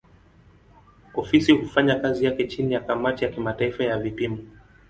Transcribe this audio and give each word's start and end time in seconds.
Ofisi 1.13 1.51
hufanya 1.51 1.95
kazi 1.95 2.25
yake 2.25 2.47
chini 2.47 2.73
ya 2.73 2.79
kamati 2.79 3.23
ya 3.25 3.31
kimataifa 3.31 3.83
ya 3.83 3.97
vipimo. 3.97 4.37